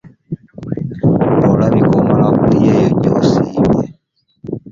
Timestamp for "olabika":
1.51-1.93